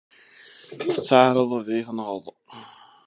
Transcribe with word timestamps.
Tettɛaraḍeḍ 0.93 1.51
ad 1.63 1.69
yi-tenɣeḍ? 1.77 2.25